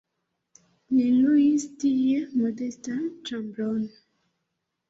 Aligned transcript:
Li 0.93 1.03
luis 1.17 1.67
tie 1.83 2.17
modestan 2.39 3.05
ĉambron. 3.31 3.85